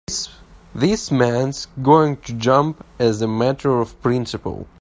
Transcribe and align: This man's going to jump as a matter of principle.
This 0.73 1.11
man's 1.11 1.67
going 1.79 2.17
to 2.21 2.33
jump 2.33 2.83
as 2.97 3.21
a 3.21 3.27
matter 3.27 3.79
of 3.79 4.01
principle. 4.01 4.67